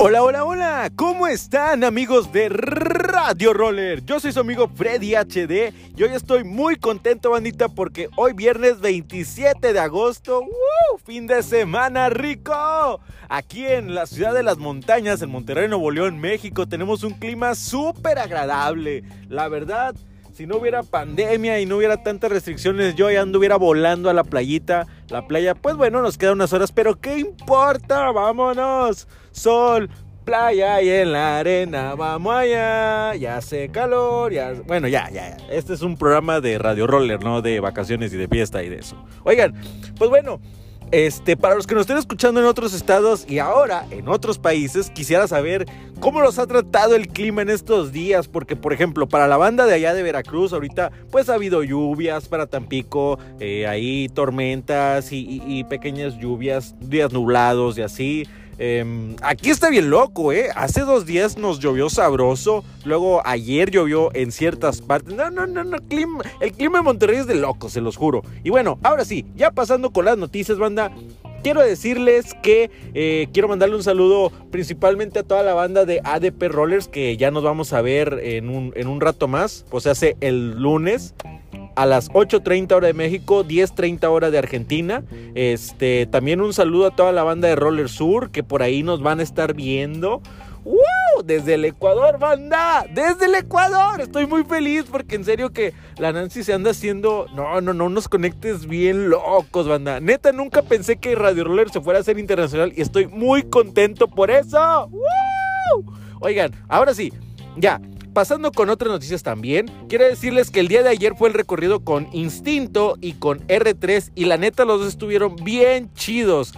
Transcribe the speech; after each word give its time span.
Hola, 0.00 0.22
hola, 0.22 0.44
hola, 0.44 0.92
¿cómo 0.94 1.26
están 1.26 1.82
amigos 1.82 2.30
de 2.30 2.48
Radio 2.48 3.52
Roller? 3.52 4.04
Yo 4.04 4.20
soy 4.20 4.30
su 4.30 4.38
amigo 4.38 4.70
Freddy 4.72 5.16
HD 5.16 5.74
y 5.96 6.02
hoy 6.04 6.10
estoy 6.14 6.44
muy 6.44 6.76
contento, 6.76 7.30
bandita, 7.32 7.68
porque 7.68 8.08
hoy 8.14 8.32
viernes 8.32 8.80
27 8.80 9.72
de 9.72 9.80
agosto, 9.80 10.44
fin 11.04 11.26
de 11.26 11.42
semana 11.42 12.10
rico. 12.10 13.00
Aquí 13.28 13.66
en 13.66 13.92
la 13.92 14.06
ciudad 14.06 14.32
de 14.32 14.44
las 14.44 14.58
montañas, 14.58 15.20
en 15.20 15.30
Monterrey, 15.30 15.66
Nuevo 15.66 15.90
León, 15.90 16.20
México, 16.20 16.68
tenemos 16.68 17.02
un 17.02 17.14
clima 17.14 17.56
súper 17.56 18.20
agradable. 18.20 19.02
La 19.28 19.48
verdad, 19.48 19.96
si 20.38 20.46
no 20.46 20.58
hubiera 20.58 20.84
pandemia 20.84 21.58
y 21.58 21.66
no 21.66 21.78
hubiera 21.78 22.04
tantas 22.04 22.30
restricciones, 22.30 22.94
yo 22.94 23.10
ya 23.10 23.22
anduviera 23.22 23.56
volando 23.56 24.08
a 24.08 24.14
la 24.14 24.22
playita. 24.22 24.86
La 25.08 25.26
playa, 25.26 25.56
pues 25.56 25.74
bueno, 25.74 26.00
nos 26.00 26.16
quedan 26.16 26.34
unas 26.34 26.52
horas, 26.52 26.70
pero 26.70 26.94
¿qué 27.00 27.18
importa? 27.18 28.12
Vámonos. 28.12 29.08
Sol, 29.32 29.90
playa 30.24 30.80
y 30.80 30.90
en 30.90 31.10
la 31.10 31.40
arena, 31.40 31.96
vamos 31.96 32.32
allá. 32.32 33.16
Ya 33.16 33.38
hace 33.38 33.68
calor, 33.70 34.32
ya. 34.32 34.52
Bueno, 34.64 34.86
ya, 34.86 35.10
ya, 35.10 35.36
ya. 35.36 35.46
Este 35.50 35.74
es 35.74 35.82
un 35.82 35.96
programa 35.96 36.40
de 36.40 36.56
radio 36.56 36.86
roller, 36.86 37.20
¿no? 37.24 37.42
De 37.42 37.58
vacaciones 37.58 38.12
y 38.12 38.16
de 38.16 38.28
fiesta 38.28 38.62
y 38.62 38.68
de 38.68 38.78
eso. 38.78 38.94
Oigan, 39.24 39.54
pues 39.96 40.08
bueno. 40.08 40.38
Este, 40.90 41.36
para 41.36 41.54
los 41.54 41.66
que 41.66 41.74
nos 41.74 41.82
estén 41.82 41.98
escuchando 41.98 42.40
en 42.40 42.46
otros 42.46 42.72
estados 42.72 43.26
y 43.28 43.38
ahora 43.40 43.86
en 43.90 44.08
otros 44.08 44.38
países, 44.38 44.90
quisiera 44.90 45.28
saber 45.28 45.66
cómo 46.00 46.20
los 46.20 46.38
ha 46.38 46.46
tratado 46.46 46.94
el 46.94 47.08
clima 47.08 47.42
en 47.42 47.50
estos 47.50 47.92
días, 47.92 48.26
porque 48.26 48.56
por 48.56 48.72
ejemplo, 48.72 49.06
para 49.06 49.28
la 49.28 49.36
banda 49.36 49.66
de 49.66 49.74
allá 49.74 49.92
de 49.92 50.02
Veracruz, 50.02 50.52
ahorita 50.52 50.90
pues 51.10 51.28
ha 51.28 51.34
habido 51.34 51.62
lluvias 51.62 52.28
para 52.28 52.46
Tampico, 52.46 53.18
eh, 53.38 53.66
ahí 53.66 54.08
tormentas 54.08 55.08
y 55.10 55.64
pequeñas 55.64 56.16
lluvias, 56.18 56.74
días 56.80 57.12
nublados 57.12 57.76
y 57.76 57.82
así. 57.82 58.26
Em, 58.58 59.14
aquí 59.22 59.50
está 59.50 59.70
bien 59.70 59.88
loco, 59.88 60.32
¿eh? 60.32 60.48
Hace 60.54 60.80
dos 60.80 61.06
días 61.06 61.38
nos 61.38 61.60
llovió 61.60 61.88
sabroso. 61.88 62.64
Luego 62.84 63.22
ayer 63.24 63.70
llovió 63.70 64.12
en 64.14 64.32
ciertas 64.32 64.80
partes. 64.80 65.14
No, 65.14 65.30
no, 65.30 65.46
no, 65.46 65.62
no. 65.62 65.76
el 66.40 66.52
clima 66.52 66.78
de 66.78 66.82
Monterrey 66.82 67.18
es 67.18 67.26
de 67.28 67.36
loco, 67.36 67.68
se 67.68 67.80
los 67.80 67.96
juro. 67.96 68.22
Y 68.42 68.50
bueno, 68.50 68.78
ahora 68.82 69.04
sí, 69.04 69.24
ya 69.36 69.52
pasando 69.52 69.90
con 69.90 70.04
las 70.04 70.18
noticias, 70.18 70.58
banda. 70.58 70.92
Quiero 71.44 71.62
decirles 71.62 72.34
que 72.42 72.68
eh, 72.94 73.28
quiero 73.32 73.46
mandarle 73.46 73.76
un 73.76 73.84
saludo 73.84 74.32
principalmente 74.50 75.20
a 75.20 75.22
toda 75.22 75.44
la 75.44 75.54
banda 75.54 75.84
de 75.84 76.00
ADP 76.02 76.48
Rollers 76.48 76.88
que 76.88 77.16
ya 77.16 77.30
nos 77.30 77.44
vamos 77.44 77.72
a 77.72 77.80
ver 77.80 78.18
en 78.24 78.48
un, 78.48 78.72
en 78.74 78.88
un 78.88 79.00
rato 79.00 79.28
más, 79.28 79.64
pues 79.70 79.86
hace 79.86 80.16
el 80.20 80.60
lunes 80.60 81.14
a 81.78 81.86
las 81.86 82.10
8.30 82.10 82.72
hora 82.72 82.88
de 82.88 82.92
México, 82.92 83.44
10.30 83.44 84.04
hora 84.10 84.32
de 84.32 84.38
Argentina. 84.38 85.04
Este, 85.36 86.06
también 86.06 86.40
un 86.40 86.52
saludo 86.52 86.86
a 86.86 86.96
toda 86.96 87.12
la 87.12 87.22
banda 87.22 87.46
de 87.46 87.54
Roller 87.54 87.88
Sur 87.88 88.32
que 88.32 88.42
por 88.42 88.64
ahí 88.64 88.82
nos 88.82 89.00
van 89.00 89.20
a 89.20 89.22
estar 89.22 89.54
viendo. 89.54 90.20
¡Wow! 90.64 91.22
Desde 91.24 91.54
el 91.54 91.64
Ecuador, 91.64 92.18
banda. 92.18 92.84
Desde 92.92 93.26
el 93.26 93.36
Ecuador. 93.36 94.00
Estoy 94.00 94.26
muy 94.26 94.42
feliz 94.42 94.86
porque 94.90 95.14
en 95.14 95.24
serio 95.24 95.52
que 95.52 95.72
la 95.98 96.12
Nancy 96.12 96.42
se 96.42 96.52
anda 96.52 96.72
haciendo... 96.72 97.26
No, 97.36 97.60
no, 97.60 97.72
no, 97.72 97.84
unos 97.84 98.08
conectes 98.08 98.66
bien 98.66 99.08
locos, 99.08 99.68
banda. 99.68 100.00
Neta, 100.00 100.32
nunca 100.32 100.62
pensé 100.62 100.96
que 100.96 101.14
Radio 101.14 101.44
Roller 101.44 101.70
se 101.70 101.80
fuera 101.80 102.00
a 102.00 102.02
hacer 102.02 102.18
internacional 102.18 102.72
y 102.74 102.80
estoy 102.80 103.06
muy 103.06 103.44
contento 103.44 104.08
por 104.08 104.32
eso. 104.32 104.88
¡Wow! 104.88 105.94
Oigan, 106.22 106.50
ahora 106.68 106.92
sí, 106.92 107.12
ya 107.56 107.80
pasando 108.18 108.50
con 108.50 108.68
otras 108.68 108.90
noticias 108.90 109.22
también, 109.22 109.70
quiero 109.88 110.04
decirles 110.04 110.50
que 110.50 110.58
el 110.58 110.66
día 110.66 110.82
de 110.82 110.88
ayer 110.88 111.14
fue 111.14 111.28
el 111.28 111.34
recorrido 111.34 111.84
con 111.84 112.08
Instinto 112.12 112.96
y 113.00 113.12
con 113.12 113.46
R3 113.46 114.10
y 114.16 114.24
la 114.24 114.36
neta 114.36 114.64
los 114.64 114.80
dos 114.80 114.88
estuvieron 114.88 115.36
bien 115.36 115.94
chidos. 115.94 116.52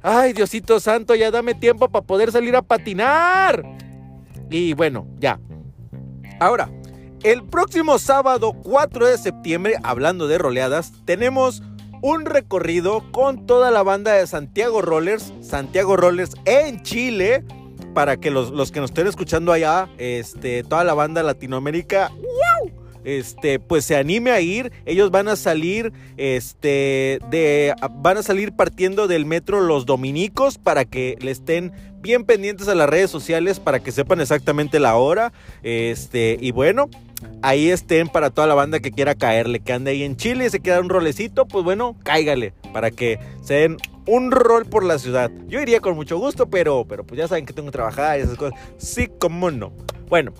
Ay, 0.00 0.32
Diosito 0.32 0.78
Santo, 0.78 1.16
ya 1.16 1.32
dame 1.32 1.54
tiempo 1.54 1.88
para 1.88 2.06
poder 2.06 2.30
salir 2.30 2.54
a 2.54 2.62
patinar. 2.62 3.64
Y 4.48 4.74
bueno, 4.74 5.08
ya. 5.18 5.40
Ahora, 6.38 6.70
el 7.24 7.42
próximo 7.42 7.98
sábado 7.98 8.52
4 8.52 9.08
de 9.08 9.18
septiembre, 9.18 9.74
hablando 9.82 10.28
de 10.28 10.38
roleadas, 10.38 10.92
tenemos 11.04 11.64
un 12.00 12.26
recorrido 12.26 13.10
con 13.10 13.44
toda 13.44 13.72
la 13.72 13.82
banda 13.82 14.12
de 14.12 14.28
Santiago 14.28 14.82
Rollers, 14.82 15.32
Santiago 15.40 15.96
Rollers 15.96 16.36
en 16.44 16.80
Chile 16.84 17.42
para 17.96 18.18
que 18.18 18.30
los, 18.30 18.50
los, 18.50 18.72
que 18.72 18.80
nos 18.80 18.90
estén 18.90 19.06
escuchando 19.06 19.52
allá, 19.52 19.88
este, 19.96 20.62
toda 20.64 20.84
la 20.84 20.92
banda 20.92 21.22
Latinoamérica, 21.22 22.12
este, 23.04 23.58
pues 23.58 23.86
se 23.86 23.96
anime 23.96 24.32
a 24.32 24.42
ir. 24.42 24.70
Ellos 24.84 25.10
van 25.10 25.28
a 25.28 25.36
salir, 25.36 25.94
este, 26.18 27.20
de, 27.30 27.74
van 27.92 28.18
a 28.18 28.22
salir 28.22 28.52
partiendo 28.52 29.08
del 29.08 29.24
metro 29.24 29.62
Los 29.62 29.86
Dominicos 29.86 30.58
para 30.58 30.84
que 30.84 31.16
le 31.22 31.30
estén 31.30 31.72
bien 32.02 32.24
pendientes 32.24 32.68
a 32.68 32.74
las 32.74 32.86
redes 32.86 33.10
sociales 33.10 33.60
para 33.60 33.80
que 33.80 33.92
sepan 33.92 34.20
exactamente 34.20 34.78
la 34.78 34.96
hora. 34.96 35.32
Este, 35.62 36.36
y 36.38 36.50
bueno, 36.50 36.90
ahí 37.40 37.70
estén 37.70 38.08
para 38.08 38.28
toda 38.28 38.46
la 38.46 38.54
banda 38.54 38.80
que 38.80 38.90
quiera 38.90 39.14
caerle, 39.14 39.60
que 39.60 39.72
ande 39.72 39.92
ahí 39.92 40.02
en 40.02 40.18
Chile 40.18 40.44
y 40.44 40.50
se 40.50 40.60
queda 40.60 40.80
un 40.80 40.90
rolecito, 40.90 41.48
pues 41.48 41.64
bueno, 41.64 41.96
cáigale 42.04 42.52
para 42.74 42.90
que 42.90 43.18
se 43.40 43.54
den 43.54 43.78
un 44.06 44.30
rol 44.30 44.66
por 44.66 44.84
la 44.84 44.98
ciudad. 44.98 45.30
Yo 45.48 45.60
iría 45.60 45.80
con 45.80 45.94
mucho 45.94 46.18
gusto, 46.18 46.46
pero, 46.46 46.84
pero 46.88 47.04
pues 47.04 47.18
ya 47.18 47.28
saben 47.28 47.46
que 47.46 47.52
tengo 47.52 47.68
que 47.68 47.72
trabajar 47.72 48.18
y 48.18 48.22
esas 48.22 48.36
cosas. 48.36 48.58
Sí, 48.78 49.08
como 49.18 49.50
no. 49.50 49.72
Bueno, 50.08 50.32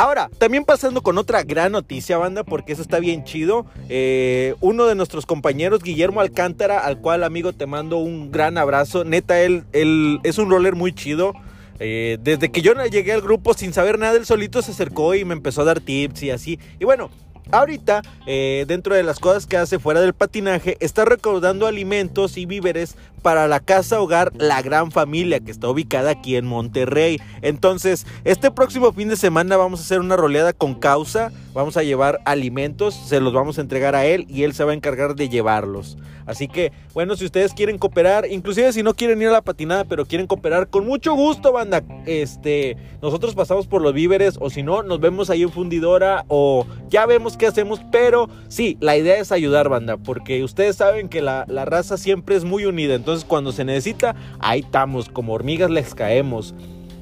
Ahora, 0.00 0.30
también 0.38 0.64
pasando 0.64 1.02
con 1.02 1.18
otra 1.18 1.42
gran 1.42 1.72
noticia, 1.72 2.18
banda, 2.18 2.44
porque 2.44 2.72
eso 2.72 2.82
está 2.82 3.00
bien 3.00 3.24
chido. 3.24 3.66
Eh, 3.88 4.54
uno 4.60 4.86
de 4.86 4.94
nuestros 4.94 5.26
compañeros, 5.26 5.82
Guillermo 5.82 6.20
Alcántara, 6.20 6.78
al 6.78 7.00
cual, 7.00 7.24
amigo, 7.24 7.52
te 7.52 7.66
mando 7.66 7.96
un 7.96 8.30
gran 8.30 8.58
abrazo. 8.58 9.04
Neta, 9.04 9.40
él, 9.40 9.64
él 9.72 10.20
es 10.22 10.38
un 10.38 10.50
roller 10.50 10.76
muy 10.76 10.92
chido. 10.92 11.32
Eh, 11.80 12.18
desde 12.22 12.52
que 12.52 12.62
yo 12.62 12.74
llegué 12.84 13.12
al 13.12 13.22
grupo 13.22 13.54
sin 13.54 13.72
saber 13.72 13.98
nada, 13.98 14.16
él 14.16 14.24
solito 14.24 14.62
se 14.62 14.70
acercó 14.70 15.16
y 15.16 15.24
me 15.24 15.34
empezó 15.34 15.62
a 15.62 15.64
dar 15.64 15.80
tips 15.80 16.22
y 16.22 16.30
así. 16.30 16.60
Y 16.78 16.84
bueno, 16.84 17.10
Ahorita, 17.50 18.02
eh, 18.26 18.64
dentro 18.68 18.94
de 18.94 19.02
las 19.02 19.18
cosas 19.18 19.46
que 19.46 19.56
hace 19.56 19.78
fuera 19.78 20.00
del 20.00 20.12
patinaje, 20.12 20.76
está 20.80 21.04
recaudando 21.04 21.66
alimentos 21.66 22.36
y 22.36 22.44
víveres 22.44 22.96
para 23.18 23.48
la 23.48 23.60
casa 23.60 24.00
hogar 24.00 24.32
La 24.36 24.62
Gran 24.62 24.90
Familia, 24.90 25.40
que 25.40 25.50
está 25.50 25.68
ubicada 25.68 26.10
aquí 26.10 26.36
en 26.36 26.46
Monterrey. 26.46 27.20
Entonces, 27.42 28.06
este 28.24 28.50
próximo 28.50 28.92
fin 28.92 29.08
de 29.08 29.16
semana 29.16 29.56
vamos 29.56 29.80
a 29.80 29.82
hacer 29.82 30.00
una 30.00 30.16
roleada 30.16 30.52
con 30.52 30.74
causa. 30.74 31.30
Vamos 31.54 31.76
a 31.76 31.82
llevar 31.82 32.20
alimentos, 32.24 32.94
se 32.94 33.20
los 33.20 33.32
vamos 33.32 33.58
a 33.58 33.62
entregar 33.62 33.94
a 33.94 34.06
él 34.06 34.26
y 34.28 34.44
él 34.44 34.54
se 34.54 34.64
va 34.64 34.72
a 34.72 34.74
encargar 34.74 35.16
de 35.16 35.28
llevarlos. 35.28 35.96
Así 36.28 36.46
que, 36.46 36.72
bueno, 36.92 37.16
si 37.16 37.24
ustedes 37.24 37.54
quieren 37.54 37.78
cooperar, 37.78 38.26
inclusive 38.30 38.70
si 38.74 38.82
no 38.82 38.92
quieren 38.92 39.22
ir 39.22 39.28
a 39.28 39.32
la 39.32 39.40
patinada, 39.40 39.86
pero 39.86 40.04
quieren 40.04 40.26
cooperar, 40.26 40.68
con 40.68 40.84
mucho 40.86 41.14
gusto, 41.14 41.52
banda. 41.52 41.82
Este, 42.04 42.76
nosotros 43.00 43.34
pasamos 43.34 43.66
por 43.66 43.80
los 43.80 43.94
víveres, 43.94 44.36
o 44.38 44.50
si 44.50 44.62
no, 44.62 44.82
nos 44.82 45.00
vemos 45.00 45.30
ahí 45.30 45.42
en 45.42 45.50
fundidora, 45.50 46.26
o 46.28 46.66
ya 46.90 47.06
vemos 47.06 47.38
qué 47.38 47.46
hacemos. 47.46 47.80
Pero 47.90 48.28
sí, 48.48 48.76
la 48.80 48.98
idea 48.98 49.16
es 49.16 49.32
ayudar, 49.32 49.70
banda, 49.70 49.96
porque 49.96 50.44
ustedes 50.44 50.76
saben 50.76 51.08
que 51.08 51.22
la, 51.22 51.46
la 51.48 51.64
raza 51.64 51.96
siempre 51.96 52.36
es 52.36 52.44
muy 52.44 52.66
unida. 52.66 52.94
Cuando 53.26 53.52
se 53.52 53.64
necesita, 53.64 54.14
ahí 54.38 54.60
estamos, 54.60 55.08
como 55.08 55.32
hormigas 55.32 55.70
les 55.70 55.94
caemos. 55.94 56.54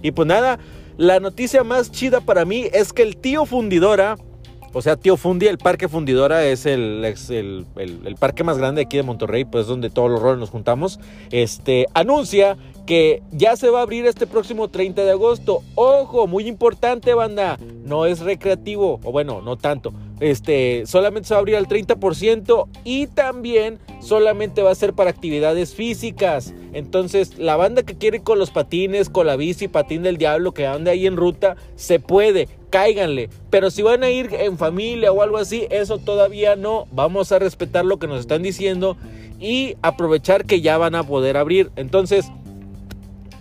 Y 0.03 0.13
pues 0.13 0.29
nada, 0.29 0.59
la 0.97 1.21
noticia 1.21 1.65
más 1.65 1.91
chida 1.91 2.21
para 2.21 2.45
mí 2.45 2.69
es 2.73 2.93
que 2.93 3.03
el 3.03 3.17
tío 3.17 3.45
fundidora 3.45 4.17
o 4.77 4.83
sea, 4.83 4.97
Tío 4.97 5.17
Fundi, 5.17 5.47
el 5.47 5.57
Parque 5.57 5.89
Fundidora 5.89 6.45
es 6.45 6.67
el, 6.67 7.03
el, 7.03 8.17
parque 8.19 8.45
más 8.45 8.59
grande 8.59 8.83
aquí 8.83 8.99
de 8.99 9.03
Monterrey, 9.03 9.47
pues 9.47 9.67
donde 9.67 9.89
todos 9.89 10.11
los 10.11 10.21
roles 10.21 10.39
nos 10.39 10.51
juntamos. 10.51 11.01
Este 11.31 11.87
anuncia 11.95 12.59
que 12.85 13.23
ya 13.33 13.57
se 13.57 13.71
va 13.71 13.79
a 13.79 13.83
abrir 13.83 14.05
este 14.05 14.27
próximo 14.27 14.69
30 14.69 15.03
de 15.03 15.13
agosto. 15.13 15.63
Ojo, 15.77 16.27
muy 16.27 16.47
importante, 16.47 17.15
banda. 17.15 17.59
No 17.87 18.05
es 18.05 18.21
recreativo, 18.21 19.01
o 19.03 19.13
bueno, 19.13 19.41
no 19.41 19.57
tanto. 19.57 19.95
Este, 20.21 20.85
solamente 20.87 21.29
se 21.29 21.35
va 21.35 21.39
a 21.39 21.41
abrir 21.41 21.57
al 21.57 21.69
30% 21.69 22.69
y 22.85 23.07
también 23.07 23.79
solamente 24.01 24.63
va 24.63 24.71
a 24.71 24.75
ser 24.75 24.95
para 24.95 25.11
actividades 25.11 25.75
físicas. 25.75 26.55
Entonces, 26.73 27.39
la 27.39 27.57
banda 27.57 27.83
que 27.83 27.97
quiere 27.97 28.21
con 28.21 28.39
los 28.39 28.51
patines, 28.51 29.11
con 29.11 29.27
la 29.27 29.37
bici, 29.37 29.69
patín 29.69 30.03
del 30.03 30.17
diablo, 30.17 30.53
que 30.53 30.67
ande 30.67 30.91
ahí 30.91 31.07
en 31.07 31.17
ruta, 31.17 31.57
se 31.75 32.01
puede 32.01 32.49
cáiganle. 32.71 33.31
Pero 33.51 33.71
si 33.71 33.83
van 33.83 34.03
a 34.03 34.11
ir 34.11 34.29
en 34.33 34.59
familia 34.59 35.13
o 35.13 35.23
algo 35.23 35.39
así, 35.39 35.67
eso 35.71 35.99
todavía 35.99 36.57
no. 36.57 36.87
Vamos 36.93 37.33
a 37.33 37.39
respetar 37.39 37.85
lo 37.85 37.99
que 37.99 38.07
nos 38.07 38.21
están 38.21 38.43
diciendo 38.43 38.97
y 39.41 39.77
aprovechar 39.83 40.45
que 40.45 40.61
ya 40.61 40.79
van 40.79 40.95
a 40.95 41.03
poder 41.03 41.37
abrir. 41.37 41.71
Entonces, 41.77 42.27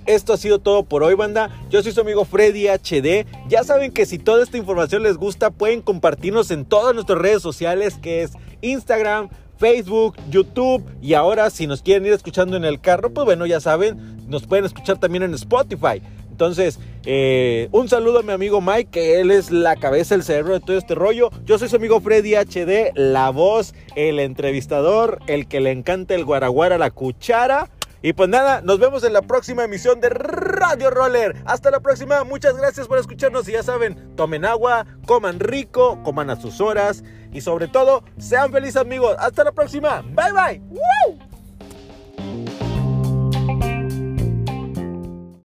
esto 0.05 0.33
ha 0.33 0.37
sido 0.37 0.59
todo 0.59 0.83
por 0.83 1.03
hoy, 1.03 1.15
banda. 1.15 1.49
Yo 1.69 1.81
soy 1.81 1.91
su 1.91 2.01
amigo 2.01 2.25
Freddy 2.25 2.67
HD. 2.67 3.25
Ya 3.47 3.63
saben 3.63 3.91
que 3.91 4.05
si 4.05 4.19
toda 4.19 4.43
esta 4.43 4.57
información 4.57 5.03
les 5.03 5.17
gusta, 5.17 5.51
pueden 5.51 5.81
compartirnos 5.81 6.51
en 6.51 6.65
todas 6.65 6.93
nuestras 6.93 7.19
redes 7.19 7.41
sociales, 7.41 7.97
que 8.01 8.23
es 8.23 8.33
Instagram, 8.61 9.29
Facebook, 9.57 10.15
YouTube 10.29 10.83
y 11.01 11.13
ahora 11.13 11.49
si 11.49 11.67
nos 11.67 11.81
quieren 11.81 12.05
ir 12.05 12.13
escuchando 12.13 12.57
en 12.57 12.65
el 12.65 12.81
carro, 12.81 13.11
pues 13.13 13.25
bueno, 13.25 13.45
ya 13.45 13.59
saben, 13.59 14.27
nos 14.27 14.45
pueden 14.45 14.65
escuchar 14.65 14.99
también 14.99 15.23
en 15.23 15.33
Spotify. 15.33 16.01
Entonces, 16.29 16.79
eh, 17.05 17.69
un 17.71 17.87
saludo 17.87 18.19
a 18.19 18.21
mi 18.21 18.33
amigo 18.33 18.59
Mike, 18.59 18.89
que 18.91 19.21
él 19.21 19.31
es 19.31 19.51
la 19.51 19.77
cabeza, 19.77 20.15
el 20.15 20.23
cerebro 20.23 20.55
de 20.55 20.59
todo 20.59 20.77
este 20.77 20.93
rollo. 20.93 21.29
Yo 21.45 21.57
soy 21.57 21.69
su 21.69 21.77
amigo 21.77 22.01
Freddy 22.01 22.35
HD, 22.35 22.91
la 22.93 23.29
voz, 23.29 23.73
el 23.95 24.19
entrevistador, 24.19 25.19
el 25.27 25.47
que 25.47 25.61
le 25.61 25.71
encanta 25.71 26.13
el 26.13 26.25
guaraguara, 26.25 26.77
la 26.77 26.91
cuchara. 26.91 27.69
Y 28.05 28.13
pues 28.13 28.29
nada, 28.29 28.61
nos 28.61 28.77
vemos 28.77 29.03
en 29.03 29.13
la 29.13 29.23
próxima 29.23 29.63
emisión 29.63 29.99
de... 29.99 30.09
Radio 30.09 30.91
Roller. 30.91 31.35
Hasta 31.43 31.71
la 31.71 31.79
próxima. 31.79 32.23
Muchas 32.23 32.55
gracias 32.55 32.87
por 32.87 32.99
escucharnos 32.99 33.49
y 33.49 33.53
ya 33.53 33.63
saben, 33.63 34.15
tomen 34.15 34.45
agua, 34.45 34.85
coman 35.07 35.39
rico, 35.39 35.99
coman 36.03 36.29
a 36.29 36.35
sus 36.35 36.61
horas 36.61 37.03
y 37.33 37.41
sobre 37.41 37.67
todo, 37.67 38.03
sean 38.19 38.51
felices 38.51 38.75
amigos. 38.75 39.15
Hasta 39.17 39.43
la 39.43 39.53
próxima. 39.53 40.03
Bye 40.03 40.33
bye. 40.33 41.24